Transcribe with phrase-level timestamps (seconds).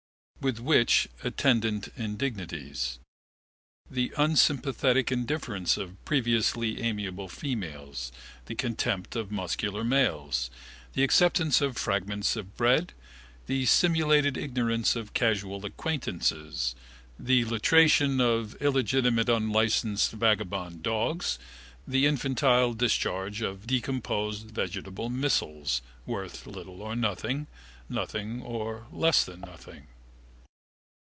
[0.49, 2.97] With which attendant indignities?
[3.91, 8.11] The unsympathetic indifference of previously amiable females,
[8.47, 10.49] the contempt of muscular males,
[10.93, 12.93] the acceptance of fragments of bread,
[13.45, 16.73] the simulated ignorance of casual acquaintances,
[17.19, 21.37] the latration of illegitimate unlicensed vagabond dogs,
[21.87, 27.45] the infantile discharge of decomposed vegetable missiles, worth little or nothing,
[27.87, 29.85] nothing or less than nothing.